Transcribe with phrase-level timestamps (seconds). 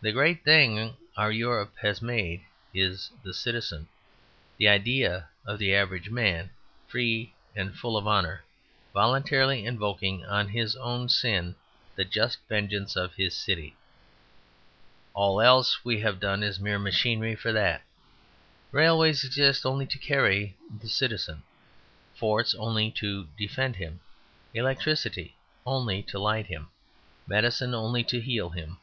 [0.00, 2.40] The greatest thing our Europe has made
[2.72, 3.88] is the Citizen:
[4.56, 6.48] the idea of the average man,
[6.88, 8.42] free and full of honour,
[8.94, 11.54] voluntarily invoking on his own sin
[11.94, 13.76] the just vengeance of his city.
[15.12, 17.82] All else we have done is mere machinery for that:
[18.72, 21.42] railways exist only to carry the Citizen;
[22.14, 24.00] forts only to defend him;
[24.54, 25.36] electricity
[25.66, 26.70] only to light him,
[27.26, 28.78] medicine only to heal him.